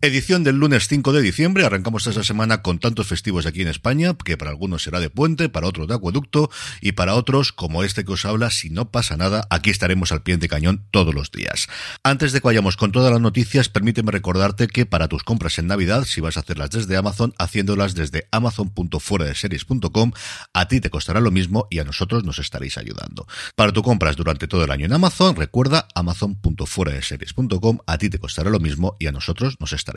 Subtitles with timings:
[0.00, 1.64] Edición del lunes 5 de diciembre.
[1.64, 5.48] Arrancamos esta semana con tantos festivos aquí en España, que para algunos será de puente,
[5.48, 9.16] para otros de acueducto y para otros, como este que os habla, si no pasa
[9.16, 11.66] nada, aquí estaremos al pie de cañón todos los días.
[12.04, 15.66] Antes de que vayamos con todas las noticias, permíteme recordarte que para tus compras en
[15.66, 20.12] Navidad, si vas a hacerlas desde Amazon, haciéndolas desde amazon.fueradeseries.com,
[20.54, 23.26] a ti te costará lo mismo y a nosotros nos estaréis ayudando.
[23.56, 28.48] Para tu compras durante todo el año en Amazon, recuerda amazon.fueradeseries.com, a ti te costará
[28.48, 29.87] lo mismo y a nosotros nos estaréis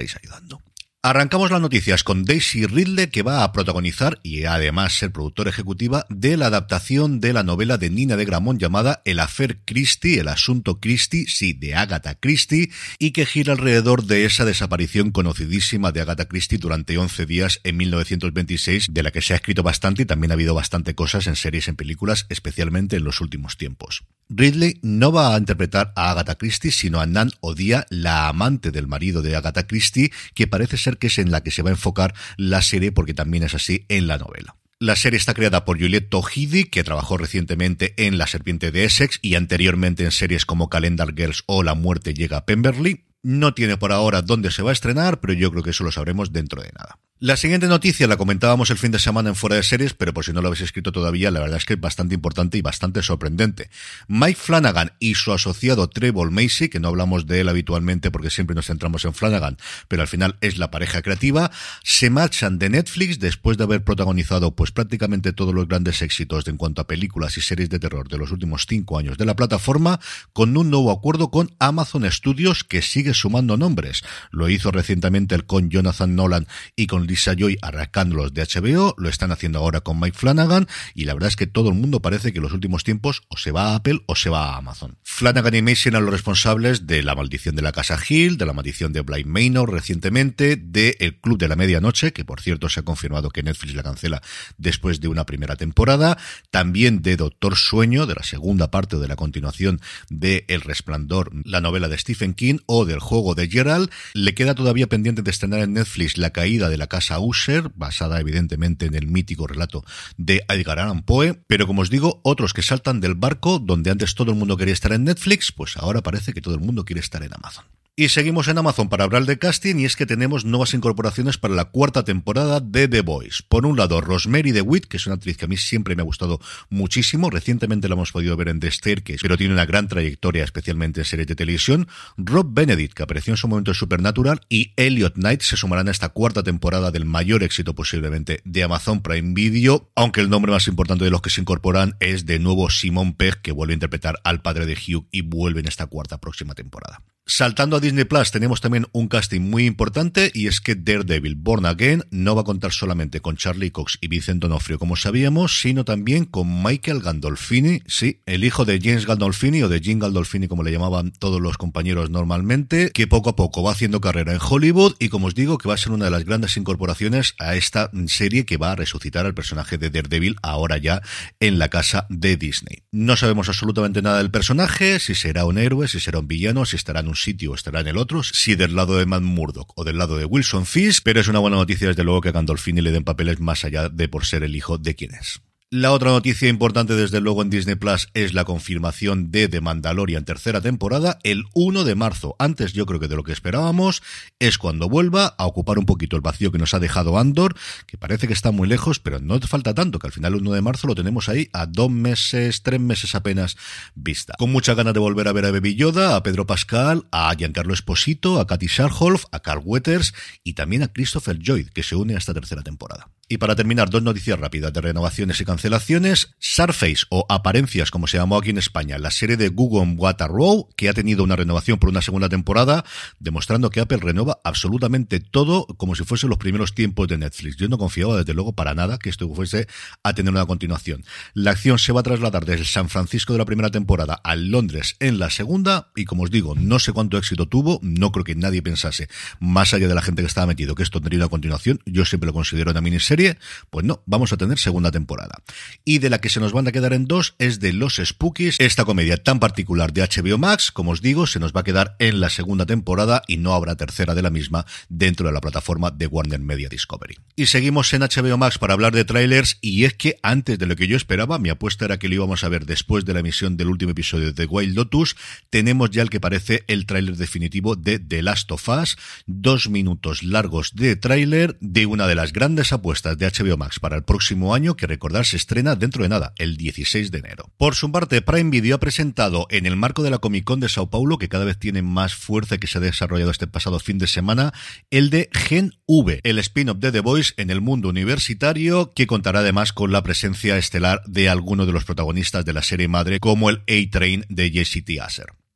[1.04, 6.06] Arrancamos las noticias con Daisy Ridley, que va a protagonizar y además ser productora ejecutiva
[6.10, 10.28] de la adaptación de la novela de Nina de Gramont llamada El Afer Christie, el
[10.28, 16.02] asunto Christie, sí, de Agatha Christie, y que gira alrededor de esa desaparición conocidísima de
[16.02, 20.06] Agatha Christie durante 11 días en 1926, de la que se ha escrito bastante y
[20.06, 24.04] también ha habido bastante cosas en series, en películas, especialmente en los últimos tiempos.
[24.34, 28.88] Ridley no va a interpretar a Agatha Christie, sino a Nan Odia, la amante del
[28.88, 31.74] marido de Agatha Christie, que parece ser que es en la que se va a
[31.74, 34.56] enfocar la serie porque también es así en la novela.
[34.80, 39.20] La serie está creada por Juliette Tohidi, que trabajó recientemente en La Serpiente de Essex
[39.22, 43.04] y anteriormente en series como Calendar Girls o La Muerte llega a Pemberley.
[43.22, 45.92] No tiene por ahora dónde se va a estrenar, pero yo creo que eso lo
[45.92, 46.98] sabremos dentro de nada.
[47.24, 50.26] La siguiente noticia la comentábamos el fin de semana en Fuera de Series, pero por
[50.26, 53.04] si no lo habéis escrito todavía, la verdad es que es bastante importante y bastante
[53.04, 53.70] sorprendente.
[54.08, 58.56] Mike Flanagan y su asociado Trevor Macy, que no hablamos de él habitualmente porque siempre
[58.56, 61.52] nos centramos en Flanagan, pero al final es la pareja creativa,
[61.84, 66.58] se marchan de Netflix después de haber protagonizado pues prácticamente todos los grandes éxitos en
[66.58, 70.00] cuanto a películas y series de terror de los últimos cinco años de la plataforma,
[70.34, 74.02] con un nuevo acuerdo con Amazon Studios que sigue sumando nombres.
[74.32, 79.10] Lo hizo recientemente el con Jonathan Nolan y con Lisa Joy arrancándolos de HBO, lo
[79.10, 82.32] están haciendo ahora con Mike Flanagan y la verdad es que todo el mundo parece
[82.32, 84.98] que en los últimos tiempos o se va a Apple o se va a Amazon.
[85.04, 88.54] Flanagan y Mason eran los responsables de La maldición de la casa Hill, de La
[88.54, 92.80] maldición de Blind Manor recientemente, de El Club de la Medianoche, que por cierto se
[92.80, 94.22] ha confirmado que Netflix la cancela
[94.58, 96.18] después de una primera temporada,
[96.50, 101.32] también de Doctor Sueño, de la segunda parte o de la continuación de El Resplandor,
[101.44, 103.90] la novela de Stephen King o del juego de Gerald.
[104.14, 108.20] Le queda todavía pendiente de estrenar en Netflix La caída de la casa casa basada
[108.20, 109.84] evidentemente en el mítico relato
[110.18, 114.14] de Edgar Allan Poe, pero como os digo, otros que saltan del barco donde antes
[114.14, 117.00] todo el mundo quería estar en Netflix, pues ahora parece que todo el mundo quiere
[117.00, 117.66] estar en Amazon.
[117.94, 121.56] Y seguimos en Amazon para hablar de casting y es que tenemos nuevas incorporaciones para
[121.56, 123.44] la cuarta temporada de The Boys.
[123.48, 126.06] Por un lado, Rosemary DeWitt, que es una actriz que a mí siempre me ha
[126.06, 127.30] gustado muchísimo.
[127.30, 131.06] Recientemente la hemos podido ver en The Staircase, pero tiene una gran trayectoria, especialmente en
[131.06, 131.90] series de televisión.
[132.16, 135.92] Rob Benedict, que apareció en su momento en Supernatural, y Elliot Knight se sumarán a
[135.92, 140.70] esta cuarta temporada del mayor éxito posiblemente de Amazon Prime Video, aunque el nombre más
[140.70, 144.22] importante de los que se incorporan es de nuevo Simon Pegg, que vuelve a interpretar
[144.24, 147.04] al padre de Hugh y vuelve en esta cuarta próxima temporada.
[147.28, 151.68] Saltando a Disney Plus tenemos también un casting muy importante y es que Daredevil Born
[151.68, 155.86] Again no va a contar solamente con Charlie Cox y Vincent D'Onofrio como sabíamos, sino
[155.86, 160.64] también con Michael Gandolfini, sí, el hijo de James Gandolfini o de Jim Gandolfini como
[160.64, 164.96] le llamaban todos los compañeros normalmente, que poco a poco va haciendo carrera en Hollywood
[164.98, 167.92] y como os digo que va a ser una de las grandes incorporaciones a esta
[168.08, 171.02] serie que va a resucitar al personaje de Daredevil ahora ya
[171.40, 172.80] en la casa de Disney.
[172.92, 176.76] No sabemos absolutamente nada del personaje, si será un héroe, si será un villano, si
[176.76, 179.84] estará en un sitio estará en el otro, si del lado de Matt Murdock o
[179.84, 182.82] del lado de Wilson Fisk, pero es una buena noticia desde luego que a Gandolfini
[182.82, 185.42] le den papeles más allá de por ser el hijo de quien es.
[185.74, 190.26] La otra noticia importante desde luego en Disney Plus es la confirmación de The Mandalorian
[190.26, 192.36] tercera temporada el 1 de marzo.
[192.40, 194.04] Antes yo creo que de lo que esperábamos
[194.40, 197.56] es cuando vuelva a ocupar un poquito el vacío que nos ha dejado Andor,
[197.88, 200.42] que parece que está muy lejos, pero no te falta tanto, que al final el
[200.42, 203.56] 1 de marzo lo tenemos ahí a dos meses, tres meses apenas
[203.96, 204.34] vista.
[204.38, 207.74] Con mucha ganas de volver a ver a Baby Yoda, a Pedro Pascal, a Giancarlo
[207.74, 210.14] Esposito, a Katy Sharholf, a Carl Wetters
[210.44, 213.08] y también a Christopher Lloyd, que se une a esta tercera temporada.
[213.32, 216.36] Y para terminar, dos noticias rápidas de renovaciones y cancelaciones.
[216.38, 220.90] Surface, o Apariencias, como se llamó aquí en España, la serie de Google Waterrow, que
[220.90, 222.84] ha tenido una renovación por una segunda temporada,
[223.20, 227.56] demostrando que Apple renueva absolutamente todo como si fuesen los primeros tiempos de Netflix.
[227.56, 229.66] Yo no confiaba, desde luego, para nada que esto fuese
[230.04, 231.06] a tener una continuación.
[231.34, 234.98] La acción se va a trasladar desde San Francisco de la primera temporada a Londres
[235.00, 238.36] en la segunda, y como os digo, no sé cuánto éxito tuvo, no creo que
[238.36, 239.08] nadie pensase,
[239.40, 241.80] más allá de la gente que estaba metido, que esto tendría una continuación.
[241.86, 243.21] Yo siempre lo considero una miniserie
[243.70, 245.42] pues no, vamos a tener segunda temporada.
[245.86, 248.58] Y de la que se nos van a quedar en dos es de Los Spookies,
[248.60, 251.96] esta comedia tan particular de HBO Max, como os digo, se nos va a quedar
[252.00, 255.92] en la segunda temporada y no habrá tercera de la misma dentro de la plataforma
[255.92, 257.18] de Warner Media Discovery.
[257.36, 260.76] Y seguimos en HBO Max para hablar de trailers y es que antes de lo
[260.76, 263.58] que yo esperaba, mi apuesta era que lo íbamos a ver después de la emisión
[263.58, 265.16] del último episodio de Wild Lotus,
[265.50, 270.24] tenemos ya el que parece el tráiler definitivo de The Last of Us, dos minutos
[270.24, 274.54] largos de tráiler de una de las grandes apuestas de HBO Max para el próximo
[274.54, 277.52] año que recordar se estrena dentro de nada, el 16 de enero.
[277.58, 280.70] Por su parte, Prime Video ha presentado en el marco de la Comic Con de
[280.70, 283.98] Sao Paulo, que cada vez tiene más fuerza que se ha desarrollado este pasado fin
[283.98, 284.54] de semana,
[284.90, 289.40] el de Gen V, el spin-off de The Voice en el mundo universitario, que contará
[289.40, 293.50] además con la presencia estelar de algunos de los protagonistas de la serie madre, como
[293.50, 295.00] el A-Train de Jesse T.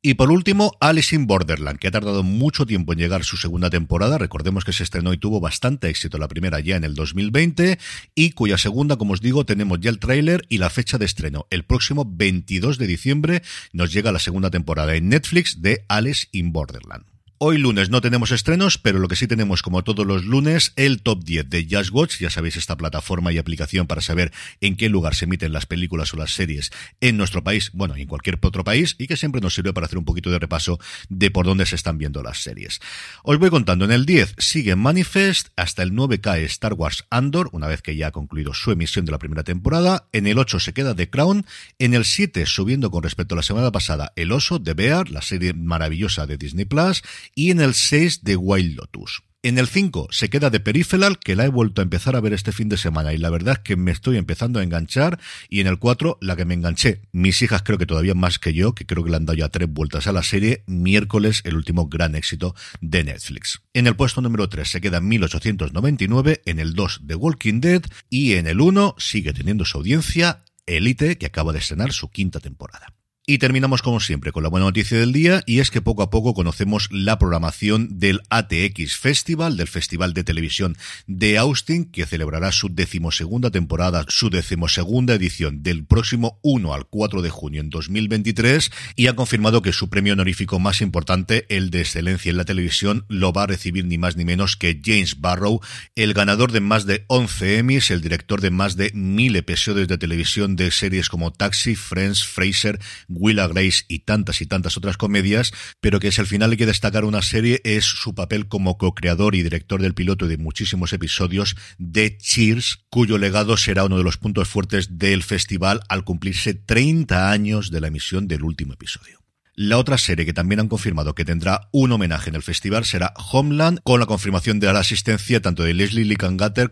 [0.06, 3.70] Y por último, Alice in Borderland, que ha tardado mucho tiempo en llegar su segunda
[3.70, 4.18] temporada.
[4.18, 7.76] Recordemos que se estrenó y tuvo bastante éxito la primera ya en el 2020
[8.14, 11.48] y cuya segunda, como os digo, tenemos ya el tráiler y la fecha de estreno.
[11.50, 13.42] El próximo 22 de diciembre
[13.72, 17.15] nos llega la segunda temporada en Netflix de Alice in Borderland.
[17.38, 21.02] Hoy lunes no tenemos estrenos, pero lo que sí tenemos, como todos los lunes, el
[21.02, 22.18] top 10 de Just Watch.
[22.18, 26.14] Ya sabéis, esta plataforma y aplicación para saber en qué lugar se emiten las películas
[26.14, 26.70] o las series
[27.02, 29.84] en nuestro país, bueno, y en cualquier otro país, y que siempre nos sirve para
[29.84, 30.78] hacer un poquito de repaso
[31.10, 32.80] de por dónde se están viendo las series.
[33.22, 37.50] Os voy contando, en el 10 sigue Manifest, hasta el 9 cae Star Wars Andor,
[37.52, 40.08] una vez que ya ha concluido su emisión de la primera temporada.
[40.14, 41.44] En el 8 se queda The Crown.
[41.78, 45.20] En el 7, subiendo con respecto a la semana pasada, El Oso de Bear, la
[45.20, 47.02] serie maravillosa de Disney Plus
[47.34, 49.22] y en el 6 de Wild Lotus.
[49.46, 52.32] En el 5 se queda de Peripheral, que la he vuelto a empezar a ver
[52.32, 55.20] este fin de semana y la verdad es que me estoy empezando a enganchar.
[55.48, 58.54] Y en el 4, la que me enganché, mis hijas creo que todavía más que
[58.54, 61.54] yo, que creo que le han dado ya tres vueltas a la serie, miércoles, el
[61.54, 63.62] último gran éxito de Netflix.
[63.72, 68.32] En el puesto número 3 se queda 1899, en el 2 The Walking Dead y
[68.32, 72.95] en el 1 sigue teniendo su audiencia Elite, que acaba de estrenar su quinta temporada.
[73.28, 76.10] Y terminamos como siempre con la buena noticia del día y es que poco a
[76.10, 80.76] poco conocemos la programación del ATX Festival, del Festival de Televisión
[81.08, 87.20] de Austin, que celebrará su decimosegunda temporada, su decimosegunda edición del próximo 1 al 4
[87.20, 91.80] de junio en 2023 y ha confirmado que su premio honorífico más importante, el de
[91.80, 95.60] excelencia en la televisión, lo va a recibir ni más ni menos que James Barrow,
[95.96, 99.98] el ganador de más de 11 Emmys, el director de más de mil episodios de
[99.98, 102.78] televisión de series como Taxi, Friends, Fraser,
[103.16, 106.66] Willa Grace y tantas y tantas otras comedias, pero que si al final hay que
[106.66, 111.56] destacar una serie es su papel como co-creador y director del piloto de muchísimos episodios
[111.78, 117.30] de Cheers, cuyo legado será uno de los puntos fuertes del festival al cumplirse 30
[117.30, 119.20] años de la emisión del último episodio.
[119.58, 123.14] La otra serie que también han confirmado que tendrá un homenaje en el festival será
[123.32, 126.18] Homeland, con la confirmación de la asistencia tanto de Leslie Lee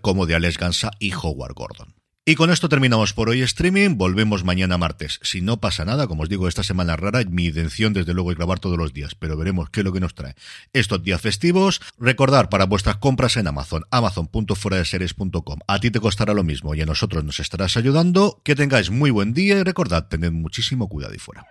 [0.02, 2.03] como de Alex Gansa y Howard Gordon.
[2.26, 3.98] Y con esto terminamos por hoy streaming.
[3.98, 5.20] Volvemos mañana martes.
[5.22, 8.38] Si no pasa nada, como os digo, esta semana rara, mi intención desde luego es
[8.38, 10.34] grabar todos los días, pero veremos qué es lo que nos trae
[10.72, 11.82] estos días festivos.
[11.98, 15.58] Recordar para vuestras compras en Amazon, amazon.fueradeseries.com.
[15.66, 18.40] A ti te costará lo mismo y a nosotros nos estarás ayudando.
[18.42, 21.46] Que tengáis muy buen día y recordad, tened muchísimo cuidado y fuera.